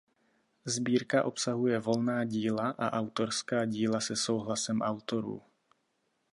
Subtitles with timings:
[0.65, 5.41] Sbírka obsahuje volná díla a autorská díla se souhlasem autorů.